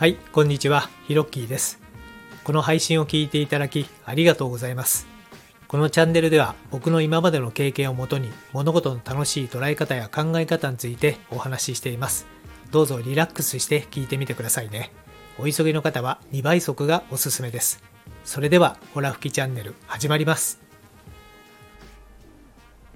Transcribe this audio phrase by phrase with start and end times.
[0.00, 1.78] はい、こんにちは、ヒロッキーです。
[2.42, 5.06] この配信を聞いていただきありがとうございます。
[5.68, 12.26] このチャンネルでは僕の今までの経験をもとに物事の楽しい捉え方や考え方についてお話ししています。
[12.70, 14.90] どうぞリラックスして聞いてみてくださいね。
[15.38, 17.84] お急ぎの方は2倍速がおすすめです。
[18.24, 20.62] それでは、ホラ吹きチャンネル始まります。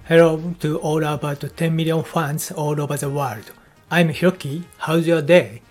[0.09, 3.53] Hello to all about 10 million fans all over the world.
[3.91, 4.63] I'm Hiroki.
[4.79, 5.61] How's your day?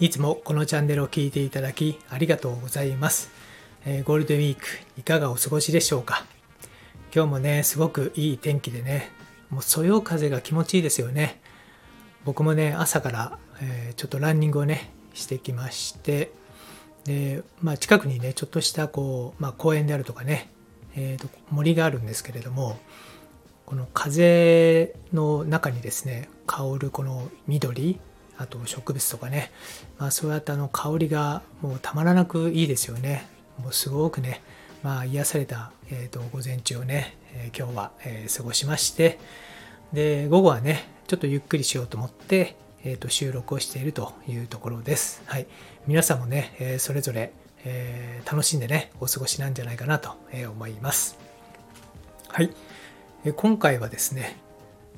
[0.00, 3.32] いつもこのチャンネルを聞いていただきありがとうございます。
[3.84, 4.62] えーゴールデンウィーク
[4.96, 6.24] いかがお過ごしでしょうか？
[7.12, 9.10] 今日もね、すごくいい天気でね、
[9.50, 11.40] もうそよ風が気持ちいいですよね。
[12.24, 16.30] 僕もね、朝から、えーちょっとランニングをね、してきまして、
[17.02, 20.48] で、まあ近くにね、ちょっとしたこう、まあ公園であるとかね、
[20.94, 22.78] えーと森があるんですけれども、
[23.66, 27.98] この風の中にですね香るこの緑
[28.38, 29.50] あと植物とかね、
[29.98, 33.26] まあ、そうやってあの香りがもうたまらなくいいですよね。
[33.58, 34.40] もうすごくね、
[34.82, 39.18] まあ、癒された、えーと午前中をね、えー今日は、えー過ごしまして。
[39.92, 45.46] で午後はねちょっとゆっくりしようと思って、えーと収録をしているというところです、はい、
[45.86, 47.32] 皆さんもね、えーそれぞれ、
[47.64, 51.18] え楽しんでねお過ごしなんじゃないかなと思います。
[52.28, 52.52] はい。
[53.24, 54.36] え今回はですね、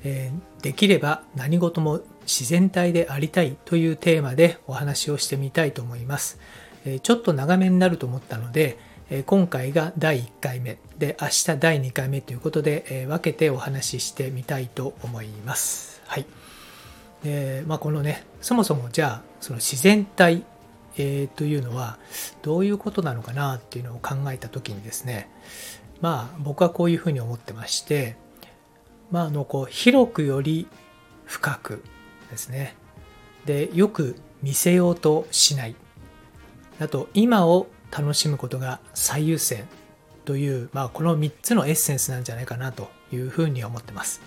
[0.05, 6.39] えできれば何事も自然体でありたいというテーマでお話をしてみたいと思います。
[6.85, 8.79] えちょっと長めになると思ったので、
[9.11, 16.01] え今回が第1回目で明日第2回目ということで、え分けてお話ししてみたいと思います。
[16.07, 16.27] はい。
[17.25, 20.45] でまあ、このねそもそもじゃあその自然体、
[20.97, 21.99] えというのは
[22.43, 25.29] どういうことなのかなっていうのを考えた時にですね
[26.01, 28.17] まあ僕はこういうふうに思ってまして
[29.11, 30.67] まああのこう広くより
[31.25, 31.83] 深く
[32.31, 32.77] ですね
[33.47, 35.77] でよく見せようとしない
[36.81, 39.65] あと今を楽しむことが最優先
[40.25, 44.21] という、まあ、この3つのエッセンスなんじゃないかなというふうに思ってます。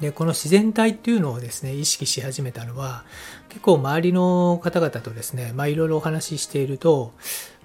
[0.00, 3.04] でこの自然体っていうのをですね意識し始めたのは
[3.48, 7.12] 結構周りの方々とですねいろいろお話ししていると、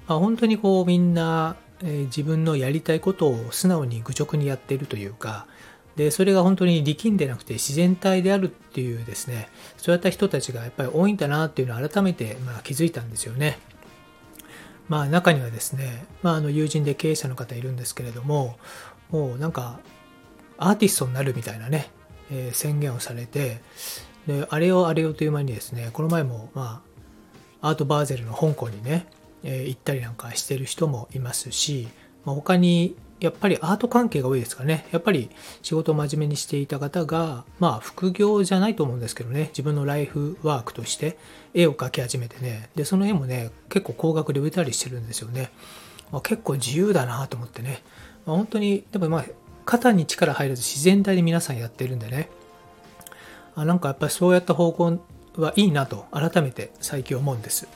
[0.08, 5.46] まあ、本当にこうみんな、えー自分のやりたいことを素直に愚直にやっているというか
[5.96, 13.60] でそれが本当に力んでなくて自然体であるっていうですねそういった人たちがやっぱり多いんだなっていうのを改めてまあ気づいたんですよね。
[14.90, 18.58] まあ中にはですね、まあ、あの友人で経営者の方いるんですけれども
[19.12, 19.80] もうなんか
[20.58, 21.90] アーティストになるみたいなね、
[22.32, 23.62] えー宣言をされて
[24.28, 26.82] であれよあれよという間にですねこの前もま
[27.62, 29.08] あアートバーゼルの香港にね、
[29.44, 31.88] えー行ったりなんかしてる人もいますし、
[32.26, 34.86] まあ、他にやっぱりアート関係が多いですかね。
[34.92, 35.30] やっぱり
[35.62, 39.46] 仕事を真面目にしていた方がまあ副業じゃないと思うんですけどね。
[39.52, 41.18] 自分のライフワークとして
[41.54, 42.70] 絵を描き始めてね。
[42.76, 45.52] でその絵もね結構高額で売れたりしてるんですよね、
[46.12, 47.82] まあ、結構自由だなと思ってね、
[48.26, 49.26] まあ、本当にでもまあ
[49.64, 52.30] 肩に力入らず自然体で皆さんやってるんでね。
[53.56, 55.00] あなんかやっぱりそうやった方向
[55.38, 57.70] はいいなと改めて最近思うんです。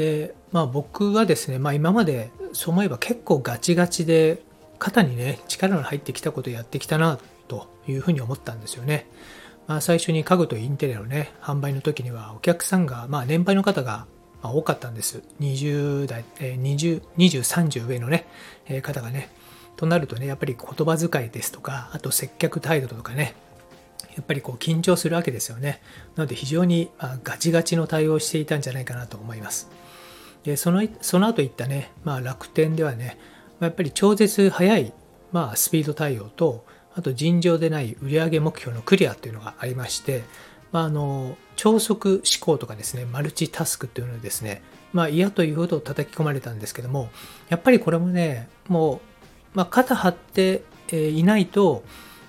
[0.00, 4.42] でまあ僕はですね、まあ、今までそう思えば結構ガチガチで
[4.78, 7.18] 肩にね力の入ってきたことをやってきたな
[7.48, 9.06] というふうに思ったんですよね。
[9.66, 14.06] まあ、最初に家具とインテリアのね販売の時にはお客さんが、まあ、年配の方が
[14.42, 15.22] 多かったんです。
[15.40, 18.26] 20代、えー20、20、30上のね、
[18.66, 19.28] えー方がね。
[19.76, 23.34] となるとね、やっぱり言葉遣いですとか、あと接客態度とかね、
[24.16, 25.80] やっぱりこう緊張するわけですよね。
[26.16, 29.70] なので非常にまガチガチの対応をしていたんじゃないかなと思います。
[30.44, 33.18] で、そのその後言ったね、まあ、楽天ではね、
[33.58, 34.92] まやっぱり超絶速い、
[35.32, 40.24] まあ、スピード対応と、あと尋常でない売上目標のクリアっていうのがありまして、
[40.72, 47.10] まあ、あの超速思考とかですねマルチタスクっていうのをですね、まあ、嫌というほど叩き込まれたんですけども
[47.48, 49.00] やっぱりこれもねもう、
[49.54, 51.84] まあ、肩張っていないと、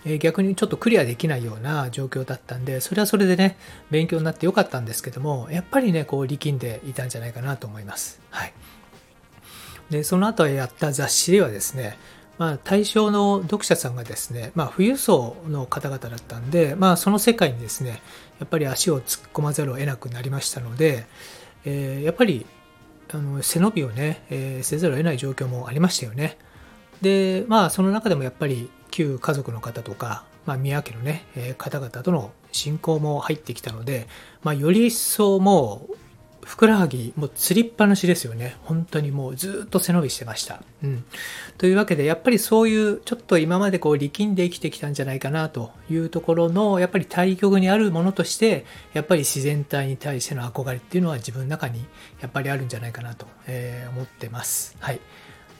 [0.05, 3.57] え逆にちょっとクリアできないような状況だったんでそれはそれでね
[3.91, 8.19] 勉強になってよかったんですけどもやっぱりねこう力んでいたんじゃないかなと思います。
[8.29, 8.53] はい
[9.91, 11.97] でその後やった雑誌ではですね、
[12.37, 18.01] まあ、対象の読者さんがですね、まあ、富裕層の方々だったんで、まあ、その世界にですね
[18.39, 21.05] やっぱり足を突っ込まざるを得なくなりましたので、
[21.65, 22.45] えーやっぱり
[23.13, 26.37] あの背伸びをね、えーせざるを得ない状況もありましたよね。
[27.01, 34.07] でまあその中でもやっぱり旧家族の方とか、まあ、宮家のね、えー方々との信仰も入ってきたので、
[34.43, 35.95] まあ、より一層もう
[36.43, 38.55] ふくらはぎ、もうつりっぱなしですよね。
[38.63, 40.61] 本当にもうずっと背伸びしてました。
[40.83, 41.05] うん。
[41.57, 51.85] というわけで、やっぱりそういう、ちょっと今までこう力んで生きてきたんじゃないかなというところの、やっぱり対極にあるものとして、やっぱり自然体に対しての憧れっていうのは自分の中に
[52.21, 54.75] やっぱりあるんじゃないかなと、え思ってます。
[54.79, 54.99] はい。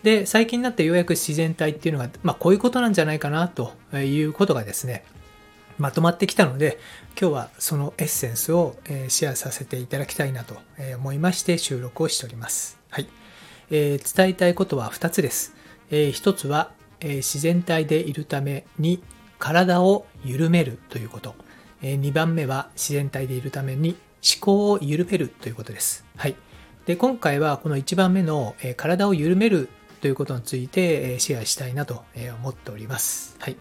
[0.03, 5.03] で、最近になってようやく自然体っていうのが、まあこういうことなんじゃないかなということがですね、
[5.77, 6.80] まとまってきたので、
[7.19, 8.75] 今日はそのエッセンスを
[9.07, 10.56] シェアさせていただきたいなと
[10.98, 12.80] 思いまして収録をしております。
[12.89, 13.07] はい。
[13.69, 15.56] えー、伝えたいことは2つです。
[15.89, 19.01] えー、1つは、えー、自然体でいるために
[19.39, 21.36] 体を緩めるということ。
[21.81, 26.06] え2番目は自然体でいるために思考を緩めるということです。
[26.15, 26.36] はい。
[26.86, 29.69] で、今回はこの1番目の、え体を緩める
[30.01, 32.03] ということについて、えシェアしたいなと
[32.39, 33.36] 思っております。
[33.39, 33.57] はい。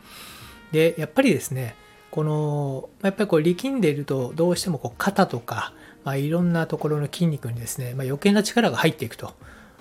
[0.73, 1.77] で、やっぱりですね、
[2.11, 5.73] この、やっぱりこう力んでいるとどうしてもこう肩とか、
[6.05, 9.35] まあ、いろんなところの筋肉にですね、まあ、余計な力が入っていくと。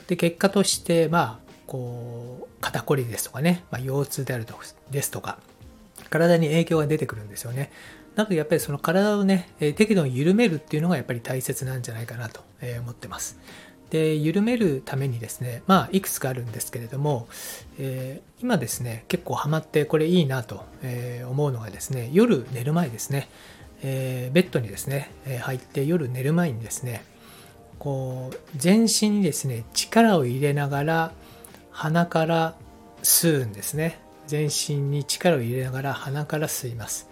[0.07, 4.53] で、結果として、まあ、こう、肩こりですとかね、まあ、腰痛であると
[4.91, 5.39] ですとか、
[6.09, 7.71] 体に影響が出てくるんですよね。
[8.15, 12.41] なのでやっぱりその体をね、適度に緩めるっていうのがやっぱり大切なんじゃないかなと
[12.81, 13.39] 思ってます。
[13.89, 17.27] で緩めるためにですねまあいくつかあるんですけれども、
[17.80, 20.63] えー、今ですね結構ハマってこれいいなと、
[21.30, 23.30] 思うのがですね夜寝る前ですね、
[23.81, 27.03] えー、ベッドにですね、入って夜寝る前にですね
[27.80, 31.12] こう全身にですね力を入れながら
[31.71, 32.56] 鼻から
[33.03, 34.00] 吸うんですね。
[34.27, 37.08] 全身に力を入れながら鼻から吸います。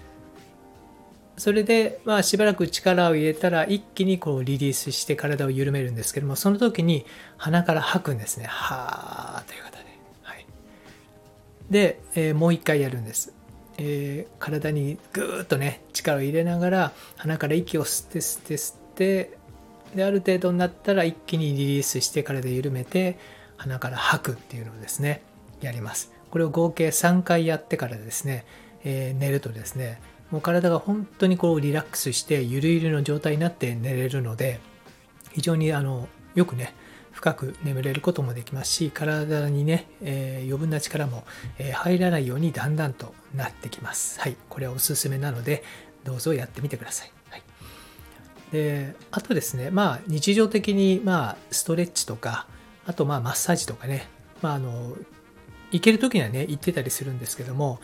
[1.38, 7.06] それで、まあ、しばらく力を入れたら一気にこうリリースして体を緩めるんですけどもその時に
[7.38, 8.46] 鼻から吐くんですね。
[8.48, 9.86] はーという方で、
[10.24, 10.46] はい、
[11.70, 13.34] で、えー、もう一回やるんです、
[13.78, 19.38] えー、体にぐーっとね力を入れながら鼻から息を吸って吸って吸って
[19.96, 23.20] である程度になったら一気にリリースして体緩めて
[23.58, 25.22] 鼻から吐くっていうのをですね
[25.62, 26.12] やります。
[26.32, 28.46] これを合計3回やってからですね、
[28.90, 30.00] えー、寝るとですね
[30.32, 34.62] もう体が本当にこうリラックスしてゆるゆるの状態になって寝れるので
[35.34, 36.74] 非常にあのよくね
[37.12, 41.26] 深く眠れることもできますし体にね、えー、余分な力も、
[41.58, 44.20] えー、入らないようにだんだんとなってきます。
[44.20, 44.38] はい。
[44.50, 45.64] これはおすすめなので
[46.08, 47.42] どうぞやってみてください、はい、
[48.54, 52.48] であとですねまあ日常的にまあストレッチとか
[52.86, 54.08] あとまあマッサージとかね
[54.42, 54.96] まああの
[55.72, 57.82] 行ける時にはね行ってたりするんですけども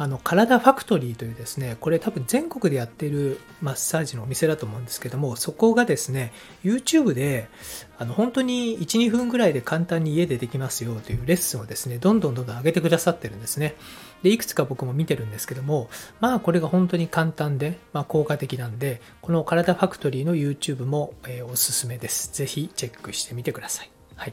[0.00, 6.32] あの、体ファクトリーというですね、これ多分全国でやってるマッサージのお店だと思うんですけども、そこがですね、
[6.64, 7.50] YouTube で、
[7.98, 13.74] あの、本当に1、2分ぐらいで簡単に家でできますよというレッスンをですね、どんどんどんどん上げてくださってるんですね。
[14.22, 22.32] で、いくつか僕も見てるんですけども、まあこれが本当に簡単で、まあ効果的なんで、この体ファクトリーの YouTube も、えー、おすすめです。
[22.32, 23.90] ぜひチェックしてみてください。
[24.16, 24.32] はい。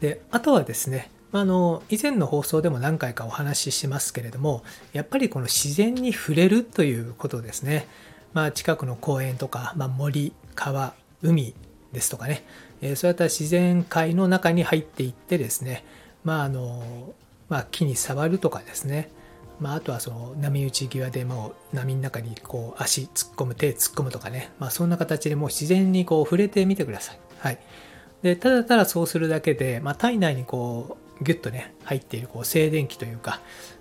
[0.00, 4.62] で、あとはですね、あの以前の放送でも何回かお話ししますけれども
[4.92, 7.88] やっぱりこの自然に触れるということですね、
[8.34, 11.54] まあ、近くの公園とか、まあ、森川海
[11.92, 12.44] ですとかね、
[12.82, 15.84] えー、そういった自然界の中に入っていってですね、
[16.22, 17.14] まああの
[17.48, 19.10] まあ、木に触るとかですね、
[19.58, 27.18] まあ、あとはその波打ち際でもう波の中にこう足突っ込む手突っ込むとかね、まあ、そんな形でもう自然にこう触れてみてください。
[27.38, 27.58] はい、
[28.22, 33.40] でただただそうするだけで、まあ、体内にこうギュッとね入っているこう静電気というか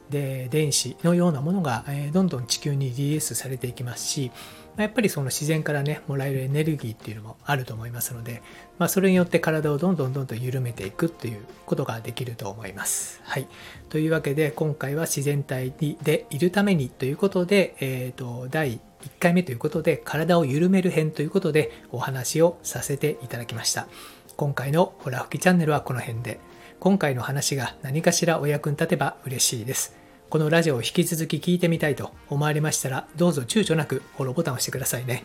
[0.09, 4.29] で電子のようなものが、えどんどん地球にリリースされていきますし
[4.75, 8.41] まやっぱりその自然からねもらえるエネルギーっていうのもあると思いますので、
[8.77, 13.21] まあ、それによって体をどんどんどんどん緩めていくっていうことができると思います。
[13.23, 13.47] はい、
[13.89, 15.73] というわけで今回は自然体
[16.03, 18.79] でいるためにということで、えーと、第1
[19.19, 23.87] 回目ということで体を緩める編ということでお話をさせていただきました。
[24.37, 26.39] 今回のホラ吹きチャンネルはこの辺で。
[26.81, 29.95] 今回の話が何かしらお役に立てば嬉しいです。
[30.31, 35.23] このラジオを引き続き聞いてみたいと思われましたら、どうぞ躊躇なくフォローボタンを押してくださいね。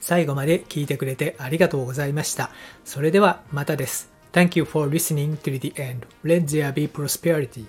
[0.00, 2.48] 最後まで聞いてくれてありがとうございました。
[2.82, 4.10] それではまたです。
[4.32, 6.06] Thank you for listening till the end.
[6.24, 7.66] Let there be prosperity.